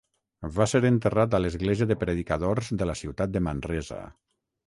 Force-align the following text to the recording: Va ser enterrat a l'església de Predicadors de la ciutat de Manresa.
Va 0.53 0.65
ser 0.69 0.79
enterrat 0.87 1.35
a 1.37 1.41
l'església 1.43 1.87
de 1.91 1.97
Predicadors 2.05 2.71
de 2.83 2.87
la 2.93 2.97
ciutat 3.05 3.35
de 3.35 3.45
Manresa. 3.49 4.01